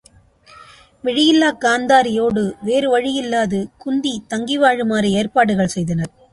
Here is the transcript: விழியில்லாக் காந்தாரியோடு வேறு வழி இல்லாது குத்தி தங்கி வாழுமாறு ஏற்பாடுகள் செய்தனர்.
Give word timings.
விழியில்லாக் 1.03 1.59
காந்தாரியோடு 1.61 2.43
வேறு 2.61 2.89
வழி 2.89 3.13
இல்லாது 3.13 3.69
குத்தி 3.77 4.23
தங்கி 4.27 4.59
வாழுமாறு 4.59 5.11
ஏற்பாடுகள் 5.11 5.73
செய்தனர். 5.77 6.11